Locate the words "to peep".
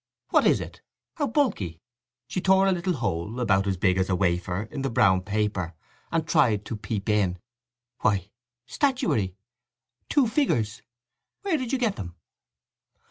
6.65-7.07